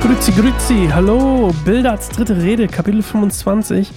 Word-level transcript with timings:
Grüezi, 0.00 0.32
grüezi, 0.32 0.88
hallo, 0.92 1.52
Bildards 1.64 2.08
dritte 2.08 2.42
Rede, 2.42 2.66
Kapitel 2.66 3.02
25. 3.02 3.90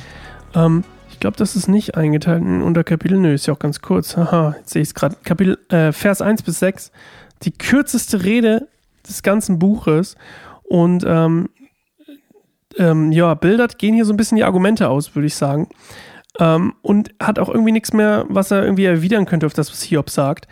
Ähm, 0.56 0.84
ich 1.10 1.20
glaube, 1.20 1.38
das 1.38 1.56
ist 1.56 1.68
nicht 1.68 1.96
eingeteilt 1.96 2.41
in 2.41 2.61
Unterkapitel, 2.61 3.18
nö, 3.18 3.34
ist 3.34 3.48
ja 3.48 3.54
auch 3.54 3.59
ganz 3.59 3.82
kurz. 3.82 4.18
Haha, 4.18 4.55
jetzt 4.57 4.71
sehe 4.71 4.82
ich 4.82 4.89
es 4.89 4.93
gerade. 4.93 5.16
Kapitel, 5.23 5.57
äh, 5.70 5.91
Vers 5.91 6.21
1 6.21 6.43
bis 6.43 6.59
6, 6.59 6.91
die 7.43 7.52
kürzeste 7.52 8.23
Rede 8.23 8.68
des 9.07 9.23
ganzen 9.23 9.57
Buches. 9.59 10.15
Und 10.63 11.04
ähm, 11.07 11.49
ähm, 12.77 13.11
ja, 13.11 13.33
Bildert 13.33 13.77
gehen 13.77 13.95
hier 13.95 14.05
so 14.05 14.13
ein 14.13 14.18
bisschen 14.18 14.38
die 14.38 14.43
Argumente 14.43 14.89
aus, 14.89 15.15
würde 15.15 15.27
ich 15.27 15.36
sagen. 15.36 15.70
Ähm, 16.39 16.73
und 16.82 17.13
hat 17.21 17.39
auch 17.39 17.50
irgendwie 17.50 17.71
nichts 17.73 17.93
mehr, 17.93 18.25
was 18.29 18.51
er 18.51 18.64
irgendwie 18.64 18.86
erwidern 18.86 19.25
könnte 19.25 19.46
auf 19.46 19.54
das, 19.54 19.71
was 19.71 19.82
Hiob 19.82 20.10
sagt. 20.10 20.47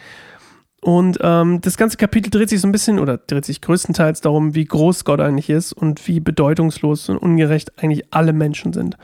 Und 0.81 1.17
ähm, 1.21 1.59
das 1.61 1.77
ganze 1.77 1.97
Kapitel 1.97 2.29
dreht 2.29 2.49
sich 2.49 2.61
so 2.61 2.67
ein 2.67 2.71
bisschen 2.71 2.99
oder 2.99 3.17
dreht 3.17 3.45
sich 3.45 3.61
größtenteils 3.61 4.21
darum, 4.21 4.55
wie 4.55 4.65
groß 4.65 5.03
Gott 5.03 5.19
eigentlich 5.19 5.49
ist 5.49 5.73
und 5.73 6.07
wie 6.07 6.19
bedeutungslos 6.19 7.09
und 7.09 7.17
ungerecht 7.17 7.73
eigentlich 7.81 8.13
alle 8.13 8.31
Menschen 8.31 8.71
sind. 8.71 8.97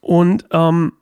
Und 0.00 0.46
ähm, 0.52 0.92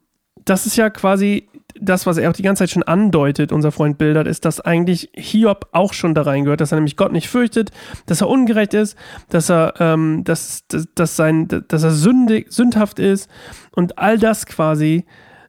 das 0.45 0.67
ist 0.67 0.77
ja 0.77 0.89
quasi 0.89 1.49
das, 1.81 2.07
was 2.07 2.17
er 2.19 2.31
auch 2.31 2.35
die 2.35 2.43
ganze 2.43 2.63
Zeit 2.63 2.71
schon 2.71 2.83
andeutet, 2.83 3.53
unser 3.53 3.73
Freund 3.73 3.99
Bildert, 3.99 4.27
ist, 4.27 4.45
dass 4.45 4.61
eigentlich 4.61 5.11
Hiob 5.15 5.69
auch 5.73 5.93
schon 5.93 6.15
da 6.15 6.23
reingehört, 6.23 6.61
dass 6.61 6.73
er 6.73 6.77
nämlich 6.77 6.97
Gott 6.97 7.13
nicht 7.13 7.29
fürchtet, 7.29 7.71
dass 8.07 8.21
er 8.21 8.29
ungerecht 8.29 8.75
ist, 8.75 8.97
dass 9.29 9.51
er, 9.51 9.75
ähm, 9.79 10.25
dass, 10.25 10.67
dass, 10.69 10.89
dass, 10.95 11.17
sein, 11.17 11.49
dass 11.69 11.83
er 11.83 11.91
sündig, 11.91 12.53
sündhaft 12.53 12.99
ist 12.99 13.31
und 13.73 13.99
all 13.99 14.19
das 14.19 14.47
quasi 14.47 15.07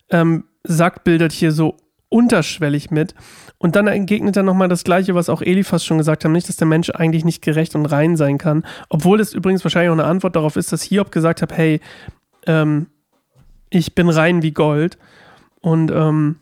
ähm, 0.10 0.46
sagt 0.64 1.04
Bildert 1.04 1.32
hier 1.32 1.52
so 1.52 1.78
unterschwellig 2.10 2.92
mit. 2.92 3.14
Und 3.58 3.76
dann 3.76 3.88
entgegnet 3.88 4.36
er 4.38 4.44
nochmal 4.44 4.68
das 4.68 4.84
Gleiche, 4.84 5.16
was 5.16 5.30
auch 5.30 5.42
Eliphas 5.42 5.86
schon 5.86 5.98
gesagt 5.98 6.26
hat, 6.26 6.32
nicht, 6.32 6.50
dass 6.50 6.56
der 6.56 6.68
Mensch 6.68 6.90
eigentlich 6.90 7.26
nicht 7.26 7.42
gerecht 7.42 7.76
und 7.76 7.86
rein 7.86 8.16
sein 8.16 8.38
kann. 8.38 8.66
Obwohl 8.90 9.20
es 9.20 9.34
übrigens 9.34 9.64
wahrscheinlich 9.64 9.90
auch 9.90 9.94
eine 9.94 10.06
Antwort 10.06 10.36
darauf 10.36 10.56
ist, 10.56 10.72
dass 10.72 10.82
Hiob 10.82 11.12
gesagt 11.12 11.42
hat, 11.42 11.56
hey, 11.56 11.82
ähm, 12.48 12.88
ich 13.70 13.94
bin 13.96 14.10
rein 14.10 14.42
wie 14.42 14.52
Gold. 14.52 14.98
Und 15.62 15.92
ähm, 15.92 16.38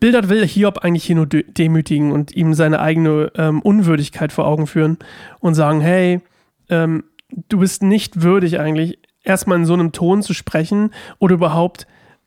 Bildert 0.00 0.28
will 0.28 0.46
Hiob 0.46 0.78
eigentlich 0.78 1.04
hier 1.04 1.16
nur 1.16 1.26
demütigen 1.26 2.12
und 2.12 2.34
ihm 2.34 2.54
seine 2.54 2.80
eigene 2.80 3.32
ähm, 3.34 3.60
Unwürdigkeit 3.60 4.32
vor 4.32 4.46
Augen 4.46 4.66
führen 4.66 4.98
und 5.40 5.54
sagen, 5.54 5.80
hey, 5.80 6.20
ähm, 6.68 7.04
du 7.48 7.58
bist 7.58 7.82
nicht 7.82 8.22
würdig 8.22 8.60
eigentlich, 8.60 8.98
erstmal 9.24 9.58
in 9.58 9.64
so 9.64 9.74
einem 9.74 9.92
Ton 9.92 10.22
zu 10.22 10.34
sprechen 10.34 10.90
oder 11.18 11.34
überhaupt 11.34 11.86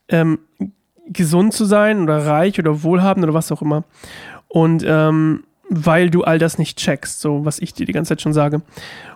ähm, 0.10 0.40
gesund 1.08 1.54
zu 1.54 1.66
sein 1.66 2.02
oder 2.02 2.26
reich 2.26 2.60
oder 2.60 2.84
wohlhabend 2.84 3.24
oder 3.24 3.34
was 3.34 3.52
auch 3.52 3.62
immer. 3.62 3.86
Und 4.48 4.84
ähm, 4.86 5.44
weil 5.74 6.10
du 6.10 6.24
all 6.26 6.38
das 6.38 6.58
nicht 6.58 6.78
checkst, 6.78 7.22
so 7.22 7.46
was 7.46 7.58
ich 7.60 7.74
dir 7.74 7.86
die 7.86 7.94
ganze 7.94 8.10
Zeit 8.10 8.22
schon 8.22 8.34
sage. 8.34 8.62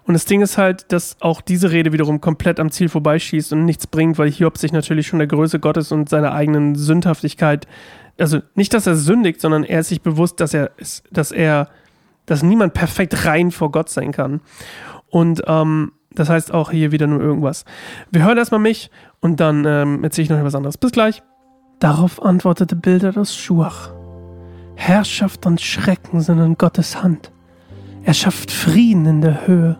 Und 0.05 0.13
das 0.13 0.23
Ding 0.23 0.41
ist 0.41 0.57
halt, 0.57 0.89
dass 0.93 1.17
auch 1.19 1.41
diese 1.41 1.71
Rede 1.71 1.91
wiederum 1.91 2.21
komplett 2.21 2.61
am 2.61 2.71
Ziel 2.71 2.87
vorbeischießt 2.87 3.51
und 3.51 3.65
nichts 3.65 3.87
bringt, 3.87 4.17
weil 4.17 4.31
Hiob 4.31 4.57
sich 4.57 4.71
natürlich 4.71 5.05
schon 5.05 5.19
der 5.19 5.27
Größe 5.27 5.59
Gottes 5.59 5.91
und 5.91 6.07
seiner 6.07 6.31
eigenen 6.31 6.75
Sündhaftigkeit, 6.75 7.67
also 8.17 8.39
nicht, 8.53 8.73
dass 8.73 8.87
er 8.87 8.95
sündigt, 8.95 9.41
sondern 9.41 9.65
er 9.65 9.81
ist 9.81 9.89
sich 9.89 10.01
bewusst, 10.01 10.39
dass 10.39 10.53
er 10.53 10.71
ist, 10.77 11.03
dass 11.11 11.33
er, 11.33 11.67
dass 12.25 12.41
niemand 12.41 12.73
perfekt 12.73 13.25
rein 13.25 13.51
vor 13.51 13.71
Gott 13.71 13.89
sein 13.89 14.13
kann. 14.13 14.39
Und 15.09 15.43
ähm, 15.47 15.91
das 16.11 16.29
heißt 16.29 16.53
auch 16.53 16.71
hier 16.71 16.93
wieder 16.93 17.07
nur 17.07 17.19
irgendwas. 17.19 17.65
Wir 18.11 18.23
hören 18.23 18.37
erstmal 18.37 18.61
mich 18.61 18.89
und 19.19 19.41
dann 19.41 19.65
ähm, 19.65 20.05
erzähle 20.05 20.23
ich 20.23 20.29
noch 20.29 20.37
etwas 20.37 20.55
anderes. 20.55 20.77
Bis 20.77 20.91
gleich. 20.91 21.21
Darauf 21.79 22.23
antwortete 22.23 22.77
Bilder 22.77 23.11
das 23.11 23.35
Schuach. 23.35 23.94
Herrschaft 24.75 25.45
und 25.45 25.61
Schrecken 25.61 26.21
sind 26.21 26.39
in 26.39 26.57
Gottes 26.57 27.01
Hand. 27.01 27.31
Er 28.03 28.13
schafft 28.13 28.51
Frieden 28.51 29.05
in 29.05 29.21
der 29.21 29.47
Höhe. 29.47 29.77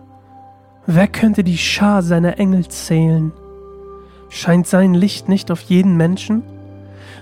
Wer 0.86 1.06
könnte 1.08 1.44
die 1.44 1.58
Schar 1.58 2.02
seiner 2.02 2.38
Engel 2.38 2.66
zählen? 2.68 3.32
Scheint 4.28 4.66
sein 4.66 4.94
Licht 4.94 5.28
nicht 5.28 5.50
auf 5.50 5.60
jeden 5.62 5.96
Menschen? 5.96 6.42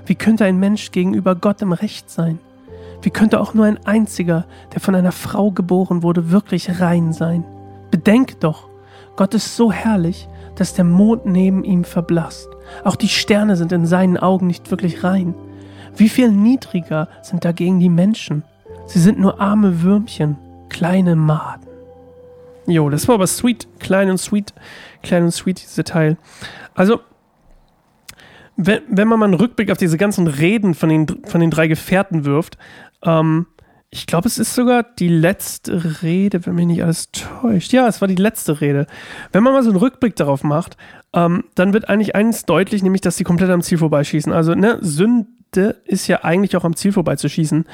Wie 0.06 0.14
könnte 0.14 0.44
ein 0.44 0.58
Mensch 0.58 0.92
gegenüber 0.92 1.34
Gott 1.34 1.62
im 1.62 1.72
Recht 1.72 2.10
sein? 2.10 2.38
Wie 3.02 3.10
könnte 3.10 3.40
auch 3.40 3.52
nur 3.52 3.66
ein 3.66 3.84
einziger, 3.84 4.46
der 4.72 4.80
von 4.80 4.94
einer 4.94 5.12
Frau 5.12 5.50
geboren 5.50 6.02
wurde, 6.02 6.30
wirklich 6.30 6.80
rein 6.80 7.12
sein? 7.12 7.44
Bedenk 7.90 8.40
doch, 8.40 8.68
Gott 9.16 9.34
ist 9.34 9.56
so 9.56 9.70
herrlich, 9.70 10.28
dass 10.56 10.74
der 10.74 10.84
Mond 10.84 11.26
neben 11.26 11.64
ihm 11.64 11.84
verblasst. 11.84 12.48
Auch 12.82 12.96
die 12.96 13.08
Sterne 13.08 13.56
sind 13.56 13.72
in 13.72 13.86
seinen 13.86 14.16
Augen 14.16 14.46
nicht 14.46 14.70
wirklich 14.70 15.04
rein. 15.04 15.34
Wie 15.96 16.08
viel 16.08 16.30
niedriger 16.30 17.08
sind 17.22 17.44
dagegen 17.44 17.78
die 17.78 17.88
Menschen? 17.88 18.42
Sie 18.86 19.00
sind 19.00 19.18
nur 19.18 19.40
arme 19.40 19.82
Würmchen, 19.82 20.36
kleine 20.68 21.16
Maden. 21.16 21.68
Jo, 22.66 22.88
das 22.90 23.06
war 23.08 23.16
aber 23.16 23.26
sweet, 23.26 23.68
klein 23.78 24.10
und 24.10 24.18
sweet, 24.18 24.54
klein 25.02 25.24
und 25.24 25.30
sweet, 25.30 25.62
dieser 25.62 25.84
Teil. 25.84 26.16
Also, 26.74 27.00
wenn, 28.56 28.82
wenn 28.88 29.08
man 29.08 29.18
mal 29.18 29.26
einen 29.26 29.34
Rückblick 29.34 29.70
auf 29.70 29.78
diese 29.78 29.98
ganzen 29.98 30.26
Reden 30.26 30.74
von 30.74 30.88
den, 30.88 31.06
von 31.24 31.40
den 31.40 31.50
drei 31.50 31.66
Gefährten 31.66 32.24
wirft, 32.24 32.56
ähm, 33.02 33.46
ich 33.90 34.06
glaube, 34.06 34.26
es 34.26 34.38
ist 34.38 34.54
sogar 34.54 34.82
die 34.82 35.08
letzte 35.08 36.02
Rede, 36.02 36.44
wenn 36.46 36.56
mich 36.56 36.66
nicht 36.66 36.82
alles 36.82 37.12
täuscht. 37.12 37.72
Ja, 37.72 37.86
es 37.86 38.00
war 38.00 38.08
die 38.08 38.16
letzte 38.16 38.60
Rede. 38.60 38.86
Wenn 39.30 39.44
man 39.44 39.52
mal 39.52 39.62
so 39.62 39.70
einen 39.70 39.78
Rückblick 39.78 40.16
darauf 40.16 40.42
macht, 40.42 40.76
ähm, 41.12 41.44
dann 41.54 41.72
wird 41.72 41.88
eigentlich 41.88 42.16
eins 42.16 42.44
deutlich, 42.44 42.82
nämlich, 42.82 43.02
dass 43.02 43.16
sie 43.16 43.22
komplett 43.22 43.50
am 43.50 43.62
Ziel 43.62 43.78
vorbeischießen. 43.78 44.32
Also, 44.32 44.54
ne, 44.54 44.78
Sünde 45.54 45.76
ist 45.84 46.06
ja 46.06 46.24
eigentlich 46.24 46.56
auch 46.56 46.64
am 46.64 46.76
Ziel 46.76 46.92
vorbeizuschießen, 46.92 47.64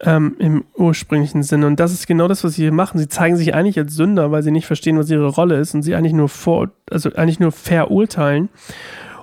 ähm, 0.00 0.36
im 0.38 0.64
ursprünglichen 0.74 1.42
Sinne. 1.42 1.66
Und 1.66 1.80
das 1.80 1.92
ist 1.92 2.06
genau 2.06 2.28
das, 2.28 2.44
was 2.44 2.54
sie 2.54 2.62
hier 2.62 2.72
machen. 2.72 2.98
Sie 2.98 3.08
zeigen 3.08 3.36
sich 3.36 3.54
eigentlich 3.54 3.78
als 3.78 3.94
Sünder, 3.94 4.30
weil 4.30 4.42
sie 4.42 4.50
nicht 4.50 4.66
verstehen, 4.66 4.98
was 4.98 5.10
ihre 5.10 5.28
Rolle 5.28 5.58
ist 5.58 5.74
und 5.74 5.82
sie 5.82 5.94
eigentlich 5.94 6.12
nur 6.12 6.28
vor, 6.28 6.70
also 6.90 7.10
eigentlich 7.14 7.40
nur 7.40 7.52
verurteilen. 7.52 8.48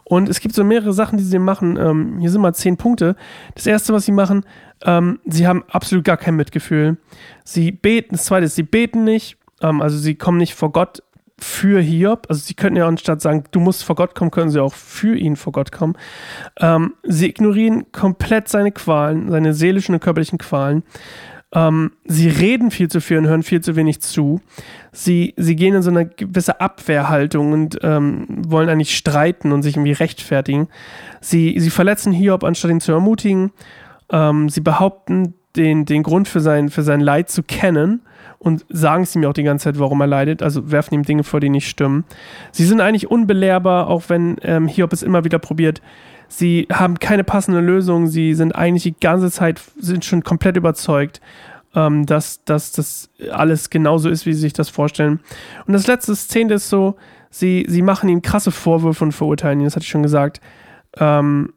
Und 0.04 0.30
es 0.30 0.40
gibt 0.40 0.54
so 0.54 0.64
mehrere 0.64 0.94
Sachen, 0.94 1.18
die 1.18 1.24
sie 1.24 1.40
machen. 1.40 1.78
Ähm, 1.78 2.20
hier 2.20 2.30
sind 2.30 2.42
mal 2.42 2.54
zehn 2.54 2.78
Punkte. 2.78 3.16
Das 3.56 3.66
erste, 3.66 3.92
was 3.92 4.06
sie 4.06 4.12
machen, 4.12 4.46
ähm, 4.84 5.20
sie 5.26 5.48
haben 5.48 5.64
absolut 5.68 6.06
gar 6.06 6.18
kein 6.18 6.36
Mitgefühl. 6.36 6.98
Sie 7.44 7.72
beten, 7.72 8.16
das 8.16 8.26
zweite 8.26 8.46
ist, 8.46 8.56
sie 8.56 8.64
beten 8.64 9.04
nicht. 9.04 9.38
Ähm, 9.62 9.82
also 9.82 9.98
sie 9.98 10.16
kommen 10.16 10.38
nicht 10.38 10.54
vor 10.54 10.72
Gott 10.72 11.02
für 11.38 11.82
Hiob. 11.82 12.28
Also 12.30 12.42
sie 12.42 12.54
könnten 12.54 12.78
ja 12.78 12.88
anstatt 12.88 13.22
sagen, 13.22 13.44
du 13.52 13.60
musst 13.60 13.84
vor 13.84 13.96
Gott 13.96 14.16
kommen, 14.16 14.32
können 14.32 14.50
sie 14.50 14.62
auch 14.62 14.74
für 14.74 15.18
ihn 15.18 15.36
vor 15.36 15.54
Gott 15.54 15.72
kommen. 15.72 15.98
Ähm, 16.60 16.94
sie 17.04 17.28
ignorieren 17.28 17.92
komplett 17.92 18.48
seine 18.48 18.72
Qualen, 18.72 19.30
seine 19.30 19.54
seelischen 19.54 19.96
und 19.96 20.02
körperlichen 20.02 20.38
Qualen. 20.38 20.84
Ähm, 21.54 21.92
sie 22.06 22.28
reden 22.28 22.72
viel 22.72 22.90
zu 22.90 23.02
viel 23.02 23.18
und 23.18 23.28
hören 23.28 23.44
viel 23.44 23.62
zu 23.62 23.76
wenig 23.76 24.02
zu. 24.02 24.42
Sie, 24.92 25.34
sie 25.38 25.56
gehen 25.56 25.76
in 25.76 25.82
so 25.82 25.90
eine 25.90 26.06
gewisse 26.06 26.60
Abwehrhaltung 26.62 27.52
und 27.52 27.80
ähm, 27.82 28.26
wollen 28.30 28.70
eigentlich 28.70 28.96
streiten 28.96 29.52
und 29.52 29.62
sich 29.62 29.76
irgendwie 29.76 29.94
rechtfertigen. 29.94 30.68
Sie, 31.22 31.56
sie 31.60 31.70
verletzen 31.70 32.12
Hiob, 32.12 32.44
anstatt 32.44 32.72
ihn 32.72 32.82
zu 32.82 32.92
ermutigen. 32.92 33.52
Ähm, 34.10 34.50
sie 34.50 34.62
behaupten, 34.62 35.36
den, 35.56 35.86
den 35.86 36.04
Grund 36.04 36.28
für 36.28 36.40
sein, 36.40 36.70
für 36.70 36.84
sein 36.84 37.00
Leid 37.00 37.30
zu 37.30 37.44
kennen 37.44 38.02
und 38.40 38.66
sagen 38.70 39.04
es 39.04 39.16
ihm 39.16 39.26
auch 39.26 39.34
die 39.34 39.44
ganze 39.44 39.66
Zeit, 39.66 39.80
warum 39.80 40.02
er 40.02 40.08
leidet, 40.08 40.44
also 40.44 40.72
werfen 40.72 40.94
ihm 40.94 41.04
Dinge 41.04 41.24
vor, 41.24 41.40
die 41.40 41.50
nicht 41.50 41.68
stimmen. 41.68 42.04
Sie 42.52 42.66
sind 42.66 42.82
eigentlich 42.82 43.10
unbelehrbar, 43.10 43.88
auch 43.88 44.04
wenn 44.08 44.38
ähm, 44.44 44.68
Hiob 44.68 44.94
es 44.94 45.04
immer 45.04 45.24
wieder 45.24 45.40
probiert. 45.40 45.82
Sie 46.28 46.68
haben 46.72 47.00
keine 47.00 47.24
passende 47.24 47.62
Lösung, 47.62 48.08
sie 48.08 48.34
sind 48.34 48.56
eigentlich 48.56 48.84
die 48.84 49.00
ganze 49.00 49.32
Zeit, 49.32 49.62
sind 49.78 50.06
schon 50.06 50.24
komplett 50.24 50.58
überzeugt, 50.58 51.22
ähm, 51.76 52.06
dass, 52.06 52.44
dass 52.46 52.72
das 52.72 53.10
alles 53.32 53.70
genauso 53.70 54.10
ist, 54.10 54.26
wie 54.26 54.34
sie 54.34 54.42
sich 54.42 54.54
das 54.54 54.70
vorstellen. 54.70 55.20
Und 55.66 55.74
das 55.74 55.88
letzte 55.88 56.16
Szene 56.16 56.56
ist 56.56 56.70
so, 56.70 56.96
sie, 57.30 57.66
sie 57.68 57.82
machen 57.82 58.10
ihm 58.10 58.22
krasse 58.22 58.52
Vorwürfe 58.52 59.04
und 59.04 59.12
verurteilen 59.12 59.60
ihn, 59.60 59.66
das 59.66 59.76
hatte 59.76 59.84
ich 59.84 59.90
schon 59.90 60.04
gesagt. 60.04 60.42
Ähm, 60.98 61.54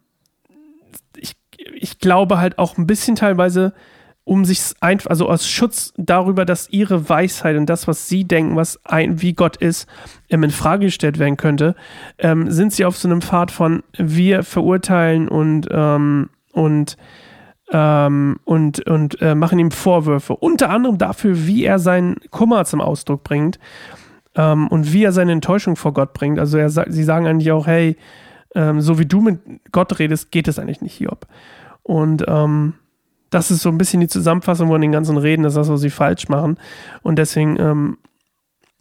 ich, 1.74 1.98
glaube 1.98 2.38
halt 2.38 2.58
auch 2.58 2.78
ein 2.78 2.86
bisschen 2.86 3.16
teilweise, 3.16 3.72
um 4.24 4.44
sich 4.44 4.60
einfach, 4.80 5.10
also 5.10 5.28
aus 5.28 5.48
Schutz 5.48 5.92
darüber, 5.96 6.44
dass 6.44 6.68
ihre 6.70 7.08
Weisheit 7.08 7.56
und 7.56 7.66
das, 7.66 7.88
was 7.88 8.08
sie 8.08 8.24
denken, 8.24 8.56
was 8.56 8.84
ein, 8.84 9.22
wie 9.22 9.32
Gott 9.32 9.56
ist, 9.56 9.88
ähm, 10.28 10.42
in 10.42 10.50
Frage 10.50 10.86
gestellt 10.86 11.18
werden 11.18 11.36
könnte, 11.36 11.74
ähm, 12.18 12.50
sind 12.50 12.72
sie 12.72 12.84
auf 12.84 12.96
so 12.96 13.08
einem 13.08 13.22
Pfad 13.22 13.50
von 13.50 13.82
wir 13.96 14.42
verurteilen 14.42 15.28
und, 15.28 15.66
ähm, 15.70 16.30
und 16.52 16.96
ähm, 17.70 18.36
und, 18.44 18.86
und 18.86 19.20
äh, 19.20 19.34
machen 19.34 19.58
ihm 19.58 19.70
Vorwürfe. 19.70 20.34
Unter 20.34 20.70
anderem 20.70 20.96
dafür, 20.96 21.46
wie 21.46 21.64
er 21.64 21.78
seinen 21.78 22.16
Kummer 22.30 22.64
zum 22.64 22.80
Ausdruck 22.80 23.24
bringt 23.24 23.58
ähm, 24.36 24.68
und 24.68 24.92
wie 24.92 25.04
er 25.04 25.12
seine 25.12 25.32
Enttäuschung 25.32 25.76
vor 25.76 25.92
Gott 25.92 26.14
bringt. 26.14 26.38
Also 26.38 26.56
er, 26.56 26.70
sie 26.70 27.04
sagen 27.04 27.26
eigentlich 27.26 27.52
auch, 27.52 27.66
hey, 27.66 27.96
ähm, 28.58 28.80
so 28.80 28.98
wie 28.98 29.06
du 29.06 29.20
mit 29.20 29.38
Gott 29.70 30.00
redest, 30.00 30.32
geht 30.32 30.48
es 30.48 30.58
eigentlich 30.58 30.80
nicht, 30.80 30.94
Hiob. 30.94 31.28
Und 31.84 32.24
ähm, 32.26 32.74
das 33.30 33.52
ist 33.52 33.62
so 33.62 33.68
ein 33.68 33.78
bisschen 33.78 34.00
die 34.00 34.08
Zusammenfassung 34.08 34.68
von 34.68 34.80
den 34.80 34.90
ganzen 34.90 35.16
Reden, 35.16 35.44
das 35.44 35.52
ist 35.52 35.58
das, 35.58 35.68
was 35.68 35.80
sie 35.80 35.90
falsch 35.90 36.28
machen. 36.28 36.58
Und 37.02 37.20
deswegen 37.20 37.56
ähm, 37.60 37.98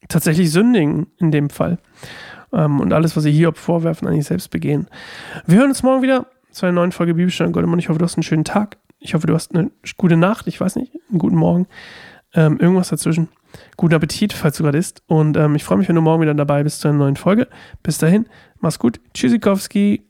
tatsächlich 0.09 0.51
sündigen 0.51 1.07
in 1.19 1.31
dem 1.31 1.51
Fall. 1.51 1.77
Ähm, 2.51 2.79
und 2.79 2.91
alles, 2.91 3.15
was 3.15 3.23
sie 3.23 3.31
Hiob 3.31 3.57
vorwerfen, 3.57 4.07
eigentlich 4.07 4.25
selbst 4.25 4.49
begehen. 4.49 4.87
Wir 5.45 5.59
hören 5.59 5.69
uns 5.69 5.83
morgen 5.83 6.01
wieder 6.01 6.25
zu 6.49 6.65
einer 6.65 6.73
neuen 6.73 6.91
Folge 6.91 7.13
Bibelstunde 7.13 7.51
Goldemund. 7.51 7.79
Ich 7.79 7.89
hoffe, 7.89 7.99
du 7.99 8.05
hast 8.05 8.15
einen 8.15 8.23
schönen 8.23 8.45
Tag. 8.45 8.77
Ich 8.99 9.13
hoffe, 9.13 9.27
du 9.27 9.35
hast 9.35 9.53
eine 9.53 9.69
gute 9.97 10.17
Nacht. 10.17 10.47
Ich 10.47 10.59
weiß 10.59 10.75
nicht, 10.77 10.91
einen 11.09 11.19
guten 11.19 11.35
Morgen. 11.35 11.67
Ähm, 12.33 12.59
irgendwas 12.59 12.89
dazwischen. 12.89 13.27
Guten 13.77 13.95
Appetit, 13.95 14.33
falls 14.33 14.57
du 14.57 14.63
gerade 14.63 14.77
isst. 14.77 15.03
Und 15.07 15.37
ähm, 15.37 15.55
ich 15.55 15.63
freue 15.63 15.77
mich, 15.77 15.87
wenn 15.87 15.95
du 15.95 16.01
morgen 16.01 16.21
wieder 16.21 16.33
dabei 16.33 16.63
bist 16.63 16.81
zu 16.81 16.87
einer 16.87 16.97
neuen 16.97 17.15
Folge. 17.15 17.47
Bis 17.83 17.97
dahin, 17.97 18.27
mach's 18.59 18.79
gut. 18.79 18.99
Tschüssikowski. 19.13 20.03